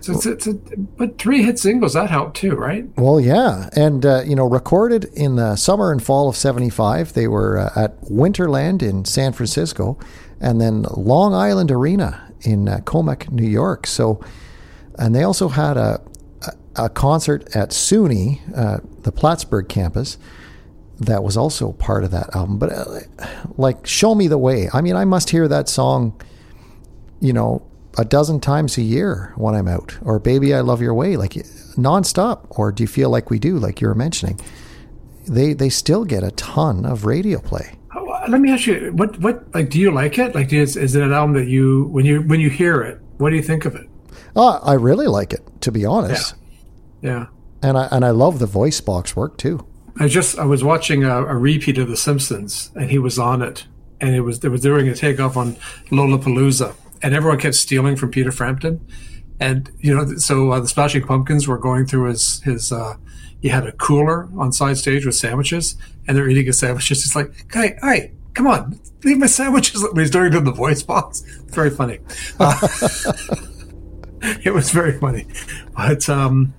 [0.00, 2.86] so it's, it's a, but three hit singles that helped too, right?
[2.96, 7.12] Well, yeah, and uh, you know, recorded in the summer and fall of '75.
[7.12, 9.98] They were uh, at Winterland in San Francisco,
[10.40, 13.86] and then Long Island Arena in uh, Commack, New York.
[13.86, 14.20] So,
[14.98, 16.00] and they also had a
[16.76, 20.18] a, a concert at SUNY, uh, the Plattsburgh campus,
[21.02, 22.58] that was also part of that album.
[22.58, 23.00] But uh,
[23.56, 24.68] like, show me the way.
[24.72, 26.20] I mean, I must hear that song,
[27.20, 27.62] you know,
[27.98, 31.32] a dozen times a year when I'm out, or "Baby, I Love Your Way," like
[31.76, 32.46] nonstop.
[32.50, 34.40] Or do you feel like we do, like you were mentioning?
[35.28, 37.78] They they still get a ton of radio play.
[37.94, 40.34] Oh, uh, Let me ask you, what what like do you like it?
[40.34, 43.30] Like, is is it an album that you when you when you hear it, what
[43.30, 43.88] do you think of it?
[44.34, 46.34] Oh, I really like it, to be honest.
[47.02, 47.26] Yeah.
[47.62, 49.66] And I and I love the voice box work too.
[49.98, 53.42] I just I was watching a, a repeat of The Simpsons, and he was on
[53.42, 53.66] it,
[54.00, 55.56] and it was they was doing a takeoff on
[55.90, 58.84] Lollapalooza, and everyone kept stealing from Peter Frampton,
[59.38, 62.96] and you know so uh, the Smashing Pumpkins were going through his his uh,
[63.40, 65.76] he had a cooler on side stage with sandwiches,
[66.06, 67.02] and they're eating his sandwiches.
[67.02, 70.82] He's like, "Hey, hey, come on, leave my sandwiches." He's doing it in the voice
[70.82, 71.98] box, it's very funny.
[72.40, 72.56] Uh,
[74.42, 75.26] it was very funny,
[75.76, 76.54] but um,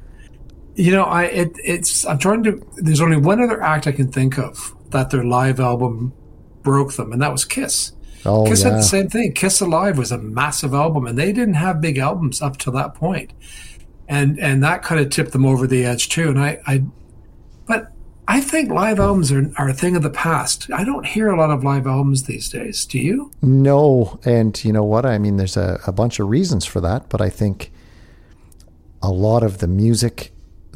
[0.75, 2.65] you know, I it, it's I'm trying to.
[2.77, 6.13] There's only one other act I can think of that their live album
[6.63, 7.91] broke them, and that was Kiss.
[8.25, 9.33] Oh, Kiss had the same thing.
[9.33, 12.95] Kiss Alive was a massive album, and they didn't have big albums up to that
[12.95, 13.33] point,
[14.07, 16.29] and and that kind of tipped them over the edge too.
[16.29, 16.83] And I, I
[17.67, 17.91] but
[18.27, 20.71] I think live albums are, are a thing of the past.
[20.73, 22.85] I don't hear a lot of live albums these days.
[22.85, 23.31] Do you?
[23.41, 25.05] No, and you know what?
[25.05, 27.71] I mean, there's a, a bunch of reasons for that, but I think
[29.01, 30.32] a lot of the music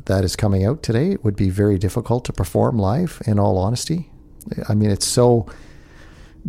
[0.07, 3.57] that is coming out today It would be very difficult to perform live, in all
[3.57, 4.09] honesty.
[4.67, 5.45] I mean, it's so.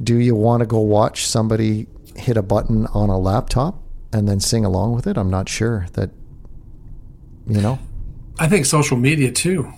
[0.00, 4.40] Do you want to go watch somebody hit a button on a laptop and then
[4.40, 5.18] sing along with it?
[5.18, 6.10] I'm not sure that,
[7.46, 7.78] you know.
[8.38, 9.72] I think social media too,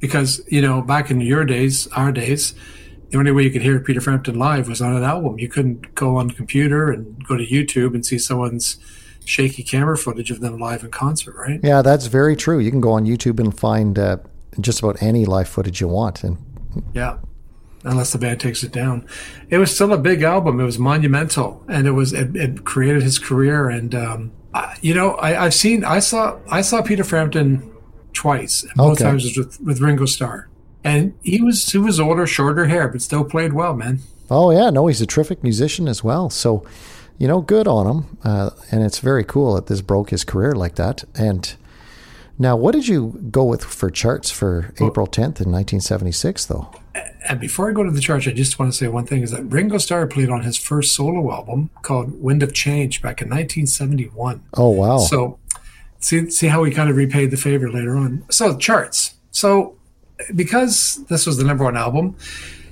[0.00, 2.54] because you know back in your days, our days,
[3.10, 5.38] the only way you could hear Peter Frampton live was on an album.
[5.38, 8.78] You couldn't go on computer and go to YouTube and see someone's
[9.24, 11.60] shaky camera footage of them live in concert, right?
[11.62, 12.58] Yeah, that's very true.
[12.58, 14.18] You can go on YouTube and find uh,
[14.60, 16.38] just about any live footage you want, and
[16.94, 17.18] Yeah.
[17.84, 19.04] Unless the band takes it down,
[19.50, 20.60] it was still a big album.
[20.60, 23.68] It was monumental, and it was it, it created his career.
[23.68, 27.72] And um, I, you know, I, I've seen, I saw, I saw Peter Frampton
[28.12, 28.62] twice.
[28.62, 29.04] And both Okay.
[29.04, 30.48] times was with with Ringo Starr,
[30.84, 33.98] and he was he was older, shorter hair, but still played well, man.
[34.30, 36.30] Oh yeah, no, he's a terrific musician as well.
[36.30, 36.64] So,
[37.18, 38.18] you know, good on him.
[38.24, 41.04] Uh, and it's very cool that this broke his career like that.
[41.14, 41.54] And
[42.38, 46.46] now, what did you go with for charts for April tenth in nineteen seventy six,
[46.46, 46.68] though?
[47.28, 49.30] And before I go to the charts, I just want to say one thing: is
[49.30, 53.28] that Ringo Starr played on his first solo album called "Wind of Change" back in
[53.28, 54.42] 1971.
[54.54, 55.38] Oh wow, So
[56.00, 58.24] see see how we kind of repaid the favor later on.
[58.30, 59.14] So charts.
[59.30, 59.76] So
[60.34, 62.16] because this was the number one album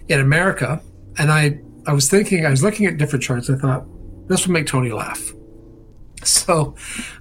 [0.09, 0.83] in America,
[1.19, 3.49] and I I was thinking I was looking at different charts.
[3.49, 3.85] I thought
[4.31, 5.33] this would make Tony laugh.
[6.23, 6.77] So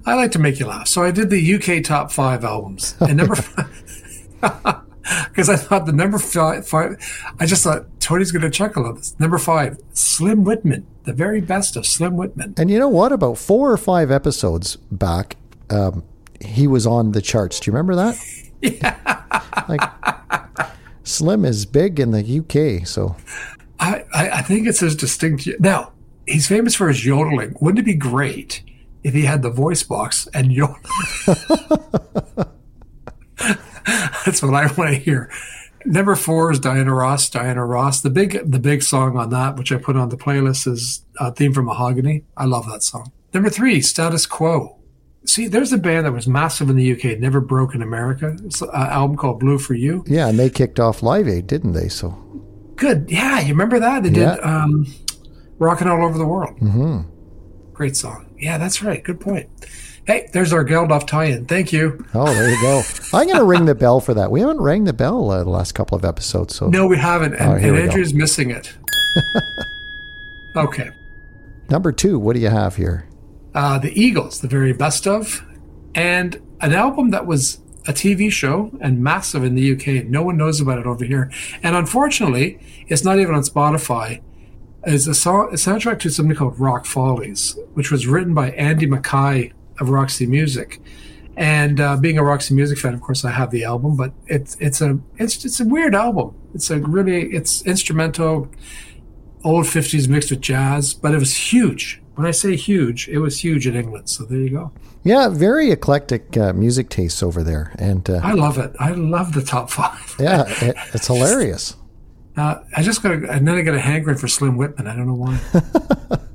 [0.05, 0.87] I like to make you laugh.
[0.87, 4.83] So I did the UK top five albums, and number five.
[5.29, 6.97] Because I thought the number five, five,
[7.39, 9.19] I just thought Tony's going to chuckle at this.
[9.19, 12.53] Number five, Slim Whitman, the very best of Slim Whitman.
[12.57, 13.11] and you know what?
[13.11, 15.35] About four or five episodes back,
[15.71, 16.03] um,
[16.41, 17.59] he was on the charts.
[17.59, 18.15] Do you remember that?
[18.61, 18.97] Yeah.
[19.69, 19.79] Like
[21.05, 23.15] Slim is big in the UK, so
[23.79, 25.47] I, I, I think it's his distinct.
[25.61, 25.93] Now,
[26.29, 27.55] he's famous for his yodeling.
[27.59, 28.61] Wouldn't it be great
[29.03, 30.75] if he had the voice box and yodel?
[34.25, 35.31] That's what I want to hear.
[35.85, 37.29] Number four is Diana Ross.
[37.29, 38.01] Diana Ross.
[38.01, 41.31] The big, the big song on that, which I put on the playlist, is uh,
[41.31, 43.11] "Theme from Mahogany." I love that song.
[43.33, 44.77] Number three, Status Quo.
[45.25, 48.35] See, there's a band that was massive in the UK, never broke in America.
[48.43, 51.71] It's an album called "Blue for You." yeah, and they kicked off Live Aid, didn't
[51.73, 51.87] they?
[51.87, 52.09] So
[52.75, 53.09] Good.
[53.09, 54.03] Yeah, you remember that?
[54.03, 54.35] They Yeah.
[54.35, 54.85] did um,
[55.59, 56.57] Rockin' All Over the World.
[56.59, 57.01] Mm-hmm.
[57.73, 58.33] Great song.
[58.37, 59.03] Yeah, that's right.
[59.03, 59.49] Good point.
[60.05, 61.45] Hey, there's our Geldof tie-in.
[61.45, 62.03] Thank you.
[62.15, 62.81] Oh, there you go.
[63.13, 64.31] I'm going to ring the bell for that.
[64.31, 66.55] We haven't rang the bell uh, the last couple of episodes.
[66.55, 67.35] So No, we haven't.
[67.35, 67.83] And, Oh, and we go.
[67.85, 68.73] Andrew's missing it.
[70.55, 70.89] okay.
[71.69, 73.07] number two, what do you have here?
[73.53, 75.43] Uh, the Eagles, the very best of,
[75.95, 80.05] and an album that was a TV show and massive in the UK.
[80.05, 81.31] No one knows about it over here.
[81.63, 84.21] And unfortunately, it's not even on Spotify.
[84.85, 88.85] It's a, song, a soundtrack to something called Rock Follies, which was written by Andy
[88.85, 90.81] Mackay of Roxy Music.
[91.35, 94.55] And uh, being a Roxy Music fan, of course, I have the album, but it's
[94.59, 96.35] it's a it's it's a weird album.
[96.53, 98.49] It's a really it's instrumental,
[99.45, 102.01] old fifties mixed with jazz, but it was huge.
[102.15, 104.09] When I say huge, it was huge in England.
[104.09, 104.71] So there you go.
[105.03, 108.75] Yeah, very eclectic uh, music tastes over there, and uh, I love it.
[108.77, 110.17] I love the top five.
[110.19, 111.77] yeah, it, it's hilarious.
[112.39, 114.87] Uh, I just got, a, and then I got a hankering for Slim Whitman.
[114.87, 115.39] I don't know why.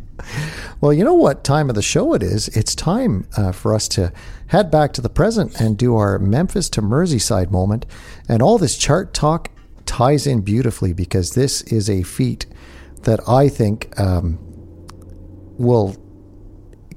[0.85, 2.49] Well, you know what time of the show it is?
[2.49, 4.13] It's time uh, for us to
[4.49, 7.87] head back to the present and do our Memphis to Merseyside moment.
[8.29, 9.49] And all this chart talk
[9.87, 12.45] ties in beautifully because this is a feat
[13.05, 14.39] that I think um,
[15.57, 15.97] will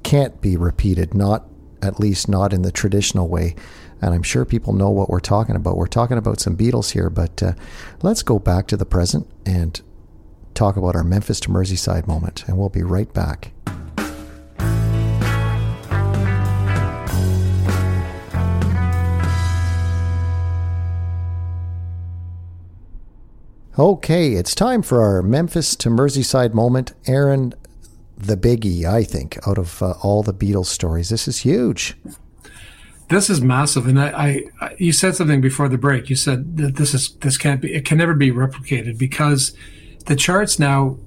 [0.02, 1.46] can't be repeated, not
[1.80, 3.56] at least not in the traditional way.
[4.00, 5.76] And I'm sure people know what we're talking about.
[5.76, 7.52] We're talking about some Beatles here, but uh,
[8.02, 9.80] let's go back to the present and
[10.54, 12.44] talk about our Memphis to Merseyside moment.
[12.46, 13.52] And we'll be right back.
[23.78, 26.94] Okay, it's time for our Memphis to Merseyside moment.
[27.06, 27.54] Aaron,
[28.16, 31.10] the biggie, I think, out of uh, all the Beatles stories.
[31.10, 31.96] This is huge.
[33.08, 36.10] This is massive, and I, I, you said something before the break.
[36.10, 39.52] You said that this is this can't be, it can never be replicated because
[40.06, 40.98] the charts now.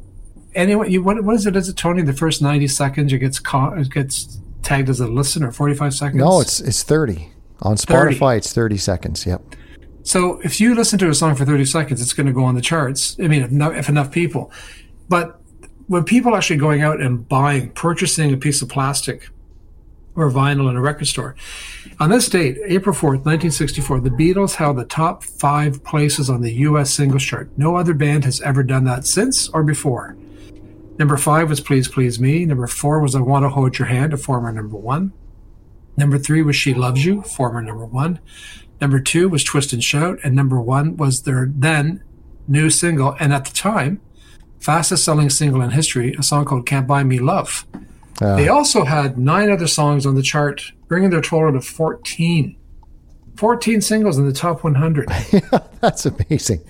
[0.54, 1.56] Anyway, you what, what is it?
[1.56, 2.02] Is it Tony?
[2.02, 5.52] The first ninety seconds, it gets caught, it gets tagged as a listener.
[5.52, 6.20] Forty five seconds.
[6.22, 7.32] No, it's it's 30.
[7.62, 8.16] On 30.
[8.16, 9.26] Spotify, it's 30 seconds.
[9.26, 9.56] Yep.
[10.04, 12.56] So if you listen to a song for 30 seconds, it's going to go on
[12.56, 13.16] the charts.
[13.20, 14.52] I mean, if if enough people.
[15.10, 15.40] But
[15.88, 19.30] when people actually going out and buying, purchasing a piece of plastic
[20.16, 21.36] or vinyl in a record store.
[22.00, 26.54] On this date, April 4th, 1964, the Beatles held the top five places on the
[26.54, 26.94] U.S.
[26.94, 27.50] singles chart.
[27.58, 30.18] No other band has ever done that since or before.
[30.98, 32.46] Number five was Please Please Me.
[32.46, 35.14] Number four was I Want to Hold Your Hand, a former number one.
[35.98, 38.20] Number three was She Loves You, former number one.
[38.80, 40.20] Number two was Twist and Shout.
[40.24, 42.04] And number one was their then
[42.48, 44.02] new single, and at the time,
[44.60, 47.66] fastest selling single in history, a song called Can't Buy Me Love.
[48.22, 52.56] Uh, They also had nine other songs on the chart, bringing their total to 14.
[53.38, 55.10] 14 singles in the top 100.
[55.82, 56.62] that's amazing.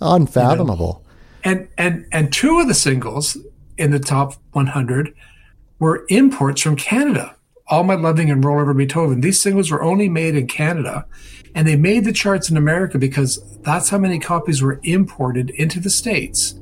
[0.00, 1.04] Unfathomable.
[1.44, 3.36] and and and two of the singles
[3.76, 5.14] in the top 100
[5.78, 7.36] were imports from Canada.
[7.68, 9.20] All My Loving and Roll Over Beethoven.
[9.20, 11.06] These singles were only made in Canada,
[11.54, 15.80] and they made the charts in America because that's how many copies were imported into
[15.80, 16.54] the states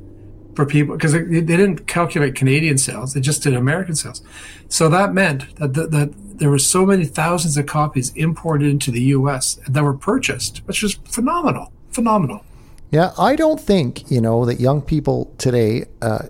[0.55, 4.23] for people because they, they didn't calculate Canadian sales; they just did American sales.
[4.69, 8.91] So that meant that that, that there were so many thousands of copies imported into
[8.91, 9.59] the U.S.
[9.69, 12.45] that were purchased, which was phenomenal, phenomenal.
[12.91, 16.27] Yeah, I don't think, you know, that young people today uh,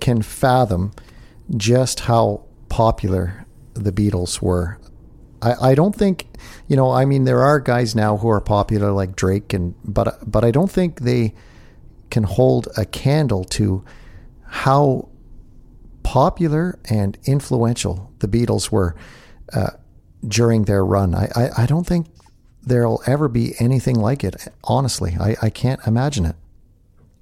[0.00, 0.92] can fathom
[1.56, 4.78] just how popular the Beatles were.
[5.40, 6.26] I, I don't think,
[6.66, 10.18] you know, I mean, there are guys now who are popular like Drake, and but
[10.28, 11.34] but I don't think they
[12.12, 13.82] can hold a candle to
[14.44, 15.08] how
[16.02, 18.94] popular and influential the Beatles were
[19.54, 19.70] uh,
[20.28, 21.14] during their run.
[21.14, 22.06] I, I, I don't think
[22.62, 24.46] there'll ever be anything like it.
[24.62, 26.36] Honestly, I, I can't imagine it.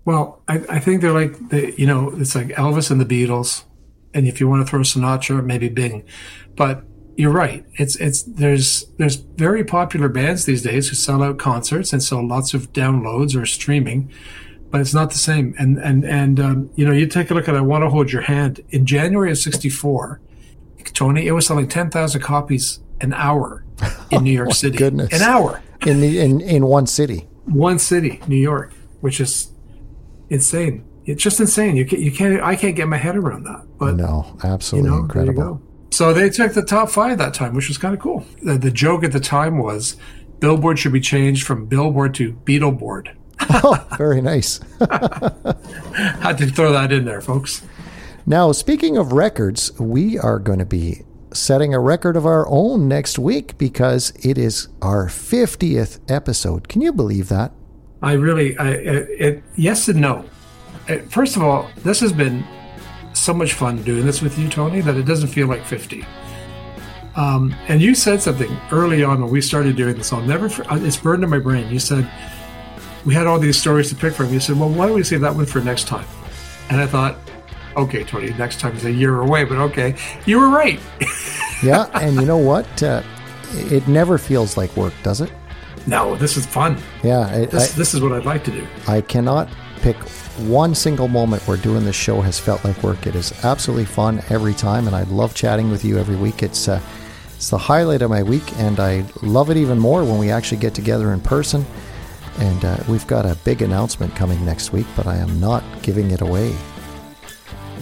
[0.05, 3.63] Well, I, I think they're like the you know it's like Elvis and the Beatles,
[4.13, 6.05] and if you want to throw Sinatra, maybe Bing,
[6.57, 6.83] but
[7.17, 7.65] you're right.
[7.75, 12.27] It's it's there's there's very popular bands these days who sell out concerts and sell
[12.27, 14.11] lots of downloads or streaming,
[14.71, 15.55] but it's not the same.
[15.59, 18.13] And and and um, you know you take a look at I Want to Hold
[18.13, 20.21] Your Hand in January of '64,
[20.93, 23.65] Tony, it was selling ten thousand copies an hour
[24.11, 24.77] in New York City.
[24.77, 25.13] goodness.
[25.13, 27.29] an hour In the in, in one city.
[27.47, 29.51] one city, New York, which is
[30.29, 30.85] insane.
[31.07, 31.77] It's just insane.
[31.77, 33.67] You can't, you can't, I can't get my head around that.
[33.79, 35.63] But No, you absolutely know, incredible.
[35.91, 38.25] So they took the top five that time, which was kind of cool.
[38.43, 39.97] The, the joke at the time was
[40.39, 43.17] Billboard should be changed from Billboard to Beatleboard.
[43.63, 44.61] Oh, very nice.
[44.81, 47.63] Had to throw that in there, folks.
[48.27, 52.89] Now, speaking of records, we are going to be setting a record of our own
[52.89, 56.69] next week because it is our 50th episode.
[56.69, 57.53] Can you believe that?
[58.03, 60.25] I really, I, it, it, yes and no.
[60.89, 62.45] Uh, First of all, this has been
[63.13, 66.05] so much fun doing this with you, Tony, that it doesn't feel like 50.
[67.17, 70.13] Um, and you said something early on when we started doing this.
[70.13, 71.71] I'll never, uh, it's burned in my brain.
[71.71, 72.11] You said,
[73.05, 74.33] we had all these stories to pick from.
[74.33, 76.07] You said, well, why don't we save that one for next time?
[76.69, 77.17] And I thought,
[77.77, 79.97] okay, Tony, next time is a year away, but okay.
[80.27, 80.81] You were right.
[81.63, 82.83] Yeah, and you know what?
[82.83, 83.03] Uh,
[83.53, 85.31] it never feels like work, does it?
[85.87, 86.79] no, this is fun.
[87.03, 88.67] Yeah, I, This, this is what I'd like to do.
[88.89, 89.47] I, I cannot
[89.83, 89.97] pick
[90.39, 93.07] one single moment where doing this show has felt like work.
[93.07, 96.43] It is absolutely fun every time, and I love chatting with you every week.
[96.43, 96.81] It's uh,
[97.37, 100.59] it's the highlight of my week, and I love it even more when we actually
[100.63, 101.67] get together in person.
[102.39, 106.11] And uh, we've got a big announcement coming next week, but I am not giving
[106.11, 106.55] it away.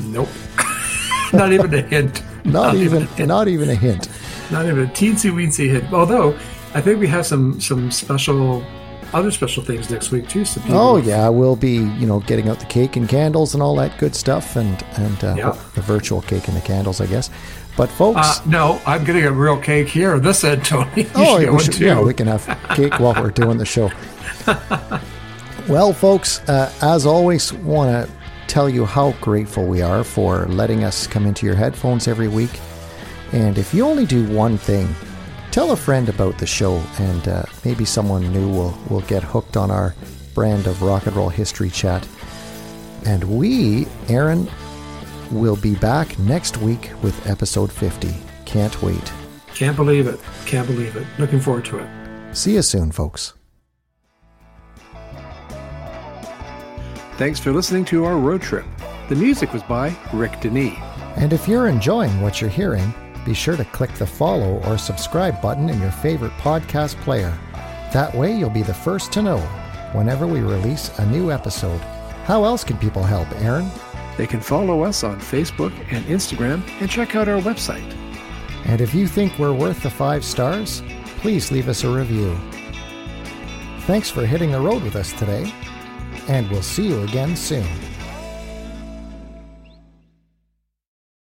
[0.01, 0.29] Nope.
[1.33, 2.23] Not even a hint.
[2.45, 3.29] Not even, a hint.
[3.29, 4.09] not even a hint.
[4.51, 5.93] Not even a teensy weensy hint.
[5.93, 6.31] Although
[6.73, 8.65] I think we have some some special
[9.13, 10.47] other special things next week too.
[10.47, 13.75] So Oh yeah, we'll be you know getting out the cake and candles and all
[13.77, 15.57] that good stuff, and and uh, Yeah.
[15.75, 17.29] the virtual cake and the candles, I guess.
[17.77, 20.19] But folks, Uh, no, I'm getting a real cake here.
[20.19, 20.89] This end, Tony.
[21.03, 23.91] You Oh, we should- yeah, we can have cake while we're doing the show.
[25.69, 28.13] well, folks, uh, as always, want to
[28.47, 32.61] tell you how grateful we are for letting us come into your headphones every week.
[33.33, 34.89] And if you only do one thing,
[35.51, 39.57] tell a friend about the show, and uh, maybe someone new will will get hooked
[39.57, 39.95] on our
[40.35, 42.07] brand of rock and roll history chat.
[43.05, 44.49] And we, Aaron,
[45.31, 48.15] will be back next week with episode 50.
[48.47, 49.13] Can't wait.
[49.55, 50.19] Can't believe it.
[50.47, 51.07] Can't believe it.
[51.19, 52.37] Looking forward to it.
[52.37, 53.35] See you soon, folks.
[57.19, 58.65] Thanks for listening to our road trip.
[59.09, 60.79] The music was by Rick Denis.
[61.17, 62.95] And if you're enjoying what you're hearing,
[63.27, 67.37] be sure to click the follow or subscribe button in your favorite podcast player.
[67.93, 69.39] That way, you'll be the first to know
[69.95, 71.81] whenever we release a new episode.
[72.23, 73.69] How else can people help, Aaron?
[74.17, 77.97] They can follow us on Facebook and Instagram and check out our website.
[78.65, 80.85] And if you think we're worth the five stars,
[81.17, 82.39] please leave us a review.
[83.89, 85.53] Thanks for hitting the road with us today,
[86.29, 87.88] and we'll see you again soon.